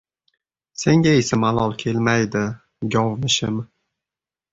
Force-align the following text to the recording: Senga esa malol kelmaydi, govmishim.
Senga 0.83 1.11
esa 1.17 1.37
malol 1.43 1.75
kelmaydi, 1.83 2.41
govmishim. 2.97 3.61